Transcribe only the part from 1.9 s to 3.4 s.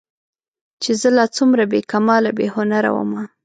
کماله بې هنره ومه